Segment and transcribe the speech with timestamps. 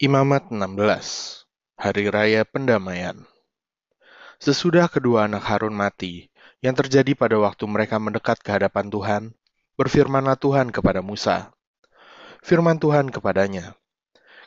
[0.00, 0.80] Imamat 16
[1.76, 3.20] Hari Raya Pendamaian
[4.40, 6.32] Sesudah kedua anak Harun mati,
[6.64, 9.22] yang terjadi pada waktu mereka mendekat ke hadapan Tuhan,
[9.76, 11.52] berfirmanlah Tuhan kepada Musa.
[12.40, 13.76] Firman Tuhan kepadanya,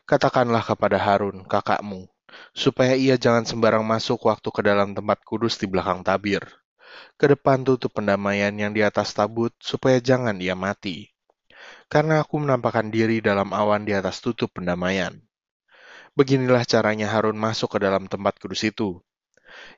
[0.09, 2.09] Katakanlah kepada Harun, kakakmu,
[2.57, 6.41] supaya ia jangan sembarang masuk waktu ke dalam tempat kudus di belakang tabir,
[7.13, 11.13] ke depan tutup pendamaian yang di atas tabut, supaya jangan ia mati.
[11.93, 15.21] Karena aku menampakkan diri dalam awan di atas tutup pendamaian
[16.13, 19.01] Beginilah caranya Harun masuk ke dalam tempat kudus itu,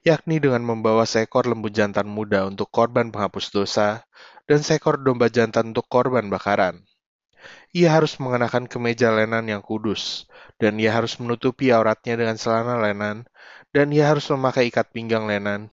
[0.04, 4.04] yakni dengan membawa seekor lembu jantan muda untuk korban penghapus dosa
[4.44, 6.84] dan seekor domba jantan untuk korban bakaran.
[7.72, 10.26] Ia harus mengenakan kemeja lenan yang kudus,
[10.60, 13.30] dan ia harus menutupi auratnya dengan celana lenan,
[13.72, 15.72] dan ia harus memakai ikat pinggang lenan,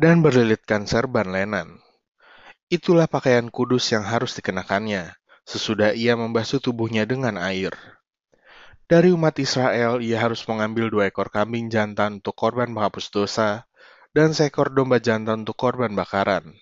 [0.00, 1.82] dan berlilitkan serban lenan.
[2.70, 5.12] Itulah pakaian kudus yang harus dikenakannya,
[5.44, 7.74] sesudah ia membasuh tubuhnya dengan air.
[8.94, 13.66] Dari umat Israel, ia harus mengambil dua ekor kambing jantan untuk korban menghapus dosa,
[14.14, 16.54] dan seekor domba jantan untuk korban bakaran.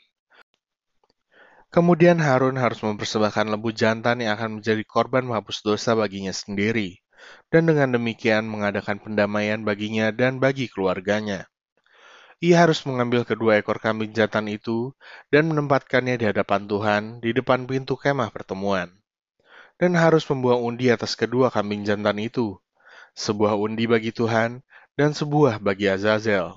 [1.68, 7.04] Kemudian Harun harus mempersembahkan lembu jantan yang akan menjadi korban menghapus dosa baginya sendiri,
[7.52, 11.52] dan dengan demikian mengadakan pendamaian baginya dan bagi keluarganya.
[12.40, 14.96] Ia harus mengambil kedua ekor kambing jantan itu
[15.28, 19.01] dan menempatkannya di hadapan Tuhan di depan pintu kemah pertemuan
[19.82, 22.54] dan harus membuang undi atas kedua kambing jantan itu,
[23.18, 24.62] sebuah undi bagi Tuhan
[24.94, 26.54] dan sebuah bagi Azazel.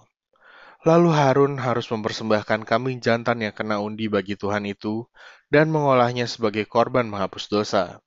[0.86, 5.09] Lalu Harun harus mempersembahkan kambing jantan yang kena undi bagi Tuhan itu
[5.50, 7.98] dan mengolahnya sebagai korban menghapus dosa.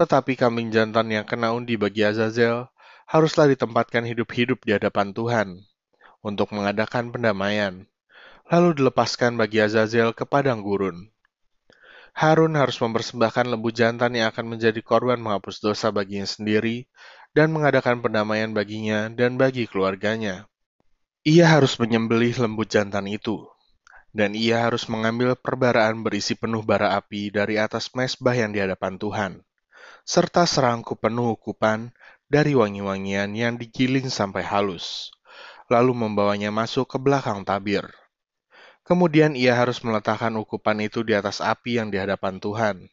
[0.00, 2.72] Tetapi kambing jantan yang kena undi bagi Azazel
[3.04, 5.68] haruslah ditempatkan hidup-hidup di hadapan Tuhan
[6.24, 7.84] untuk mengadakan pendamaian,
[8.48, 11.12] lalu dilepaskan bagi Azazel ke padang gurun.
[12.12, 16.90] Harun harus mempersembahkan lembu jantan yang akan menjadi korban menghapus dosa baginya sendiri
[17.30, 20.50] dan mengadakan pendamaian baginya dan bagi keluarganya.
[21.22, 23.44] Ia harus menyembelih lembu jantan itu,
[24.10, 28.96] dan ia harus mengambil perbaraan berisi penuh bara api dari atas mesbah yang di hadapan
[28.96, 29.32] Tuhan,
[30.02, 31.92] serta serangkup penuh ukupan
[32.26, 35.12] dari wangi-wangian yang digiling sampai halus,
[35.68, 37.99] lalu membawanya masuk ke belakang tabir.
[38.90, 42.90] Kemudian ia harus meletakkan ukupan itu di atas api yang di hadapan Tuhan,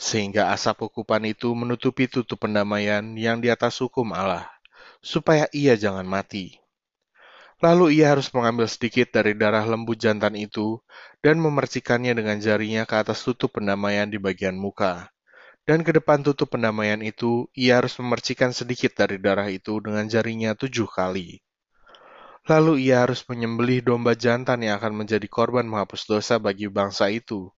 [0.00, 4.48] sehingga asap ukupan itu menutupi tutup pendamaian yang di atas hukum Allah,
[5.04, 6.56] supaya ia jangan mati.
[7.60, 10.80] Lalu ia harus mengambil sedikit dari darah lembu jantan itu
[11.20, 15.12] dan memercikannya dengan jarinya ke atas tutup pendamaian di bagian muka.
[15.68, 20.56] Dan ke depan tutup pendamaian itu, ia harus memercikan sedikit dari darah itu dengan jarinya
[20.56, 21.44] tujuh kali.
[22.44, 27.48] Lalu ia harus menyembelih domba jantan yang akan menjadi korban menghapus dosa bagi bangsa itu,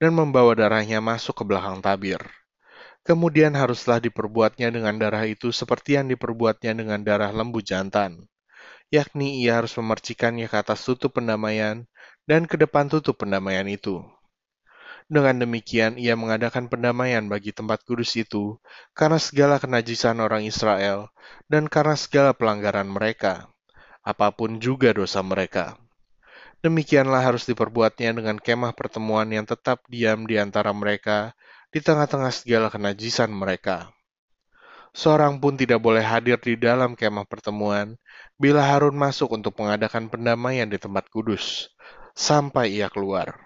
[0.00, 2.24] dan membawa darahnya masuk ke belakang tabir.
[3.04, 8.32] Kemudian haruslah diperbuatnya dengan darah itu seperti yang diperbuatnya dengan darah lembu jantan,
[8.88, 11.84] yakni ia harus memercikannya ke atas tutup pendamaian
[12.24, 14.00] dan ke depan tutup pendamaian itu.
[15.04, 18.56] Dengan demikian, ia mengadakan pendamaian bagi tempat kudus itu
[18.96, 21.12] karena segala kenajisan orang Israel
[21.44, 23.50] dan karena segala pelanggaran mereka
[24.00, 25.76] apa pun juga dosa mereka.
[26.60, 31.32] Demikianlah harus diperbuatnya dengan kemah pertemuan yang tetap diam di antara mereka
[31.72, 33.88] di tengah-tengah segala kenajisan mereka.
[34.90, 37.94] Seorang pun tidak boleh hadir di dalam kemah pertemuan
[38.36, 41.70] bila Harun masuk untuk mengadakan pendamaian di tempat kudus,
[42.12, 43.38] sampai ia keluar.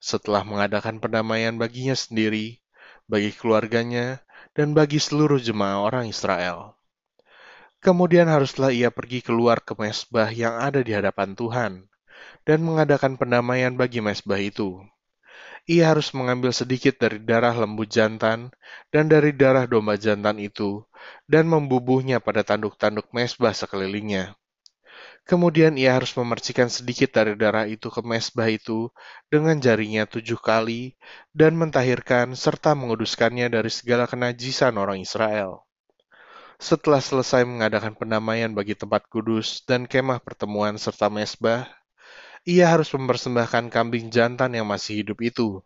[0.00, 2.64] Setelah mengadakan pendamaian baginya sendiri,
[3.06, 4.24] bagi keluarganya,
[4.56, 6.80] dan bagi seluruh jemaah orang Israel.
[7.84, 11.72] Kemudian haruslah ia pergi keluar ke mesbah yang ada di hadapan Tuhan
[12.48, 14.80] dan mengadakan pendamaian bagi mesbah itu.
[15.66, 18.54] Ia harus mengambil sedikit dari darah lembu jantan
[18.94, 20.86] dan dari darah domba jantan itu
[21.26, 24.38] dan membubuhnya pada tanduk-tanduk mesbah sekelilingnya.
[25.26, 28.94] Kemudian ia harus memercikan sedikit dari darah itu ke mesbah itu
[29.26, 30.94] dengan jarinya tujuh kali
[31.34, 35.66] dan mentahirkan serta menguduskannya dari segala kenajisan orang Israel.
[36.56, 41.68] Setelah selesai mengadakan pendamaian bagi tempat kudus dan kemah pertemuan serta mesbah,
[42.48, 45.60] ia harus mempersembahkan kambing jantan yang masih hidup itu.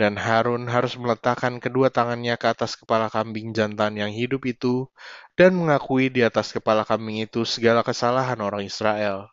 [0.00, 4.88] Dan Harun harus meletakkan kedua tangannya ke atas kepala kambing jantan yang hidup itu
[5.36, 9.28] dan mengakui di atas kepala kambing itu segala kesalahan orang Israel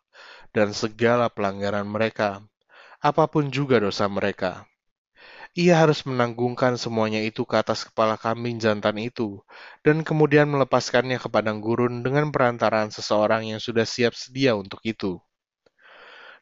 [0.52, 2.44] dan segala pelanggaran mereka,
[3.00, 4.68] apa pun juga dosa mereka
[5.56, 9.40] ia harus menanggungkan semuanya itu ke atas kepala kambing jantan itu,
[9.88, 15.16] dan kemudian melepaskannya ke padang gurun dengan perantaraan seseorang yang sudah siap sedia untuk itu.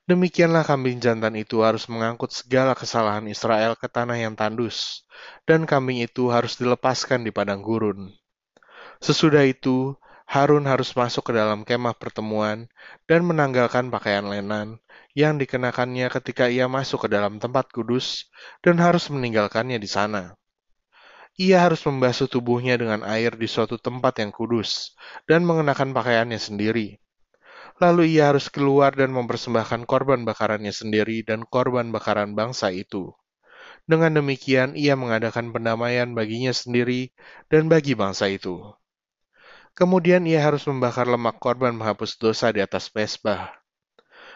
[0.10, 5.06] Demikianlah kambing jantan itu harus mengangkut segala kesalahan Israel ke tanah yang tandus,
[5.46, 8.12] dan kambing itu harus dilepaskan di padang gurun.
[9.00, 12.72] Sesudah itu, Harun harus masuk ke dalam kemah pertemuan
[13.06, 14.80] dan menanggalkan pakaian lenan
[15.14, 18.32] yang dikenakannya ketika ia masuk ke dalam tempat kudus
[18.66, 20.34] dan harus meninggalkannya di sana.
[21.38, 24.94] Ia harus membasuh tubuhnya dengan air di suatu tempat yang kudus
[25.26, 27.02] dan mengenakan pakaiannya sendiri.
[27.82, 33.18] Lalu ia harus keluar dan mempersembahkan korban bakarannya sendiri dan korban bakaran bangsa itu.
[33.90, 37.12] Dengan demikian, ia mengadakan pendamaian baginya sendiri
[37.50, 38.72] dan bagi bangsa itu.
[39.74, 43.50] Kemudian ia harus membakar lemak korban menghapus dosa di atas mesbah.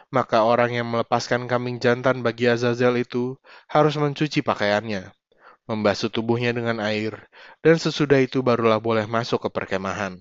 [0.10, 3.38] Maka orang yang melepaskan kambing jantan bagi Azazel itu
[3.70, 5.14] harus mencuci pakaiannya,
[5.70, 7.30] membasuh tubuhnya dengan air,
[7.62, 10.18] dan sesudah itu barulah boleh masuk ke perkemahan.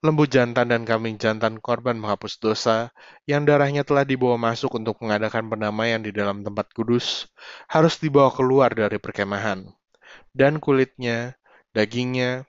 [0.00, 2.94] Lembu jantan dan kambing jantan korban menghapus dosa
[3.28, 7.28] yang darahnya telah dibawa masuk untuk mengadakan pendamaian di dalam tempat kudus
[7.66, 9.66] harus dibawa keluar dari perkemahan,
[10.32, 11.34] dan kulitnya,
[11.74, 12.48] dagingnya,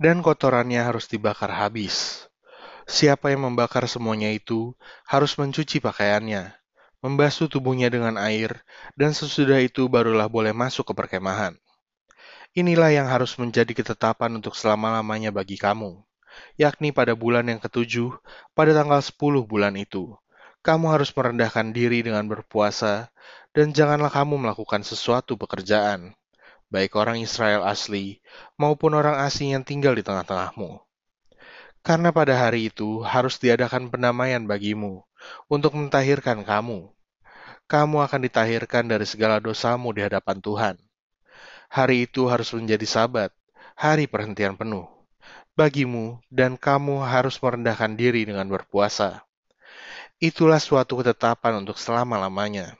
[0.00, 2.24] dan kotorannya harus dibakar habis.
[2.88, 4.72] Siapa yang membakar semuanya itu
[5.04, 6.56] harus mencuci pakaiannya,
[7.04, 8.64] membasuh tubuhnya dengan air,
[8.96, 11.54] dan sesudah itu barulah boleh masuk ke perkemahan.
[12.56, 16.02] Inilah yang harus menjadi ketetapan untuk selama-lamanya bagi kamu,
[16.58, 18.16] yakni pada bulan yang ketujuh,
[18.56, 20.16] pada tanggal sepuluh bulan itu.
[20.64, 23.12] Kamu harus merendahkan diri dengan berpuasa,
[23.54, 26.16] dan janganlah kamu melakukan sesuatu pekerjaan,
[26.70, 28.22] baik orang Israel asli
[28.56, 30.80] maupun orang asing yang tinggal di tengah-tengahmu
[31.80, 35.00] karena pada hari itu harus diadakan pendamaian bagimu
[35.48, 36.92] untuk mentahirkan kamu.
[37.70, 40.76] Kamu akan ditahirkan dari segala dosamu di hadapan Tuhan.
[41.70, 43.30] Hari itu harus menjadi sabat,
[43.78, 44.90] hari perhentian penuh.
[45.54, 49.22] Bagimu dan kamu harus merendahkan diri dengan berpuasa.
[50.18, 52.79] Itulah suatu ketetapan untuk selama-lamanya.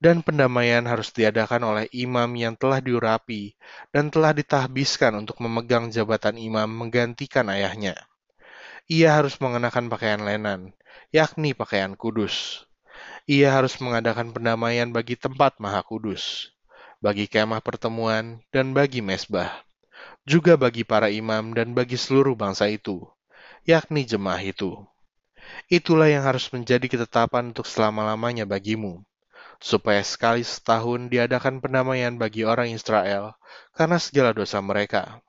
[0.00, 3.52] Dan pendamaian harus diadakan oleh imam yang telah diurapi
[3.92, 8.00] dan telah ditahbiskan untuk memegang jabatan imam menggantikan ayahnya
[8.90, 10.74] ia harus mengenakan pakaian lenan,
[11.14, 12.66] yakni pakaian kudus.
[13.30, 16.50] Ia harus mengadakan pendamaian bagi tempat maha kudus,
[16.98, 19.62] bagi kemah pertemuan, dan bagi mesbah,
[20.26, 23.06] juga bagi para imam dan bagi seluruh bangsa itu,
[23.62, 24.74] yakni jemaah itu.
[25.70, 29.06] Itulah yang harus menjadi ketetapan untuk selama-lamanya bagimu,
[29.60, 33.36] supaya sekali setahun diadakan pendamaian bagi orang Israel
[33.76, 35.20] karena segala dosa mereka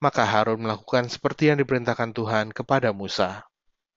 [0.00, 3.44] maka Harun melakukan seperti yang diperintahkan Tuhan kepada Musa.